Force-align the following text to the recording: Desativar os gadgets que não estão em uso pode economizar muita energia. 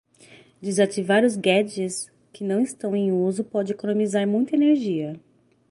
Desativar 0.59 1.23
os 1.23 1.37
gadgets 1.37 2.09
que 2.33 2.43
não 2.43 2.59
estão 2.61 2.95
em 2.95 3.11
uso 3.11 3.43
pode 3.43 3.71
economizar 3.73 4.27
muita 4.27 4.55
energia. 4.55 5.21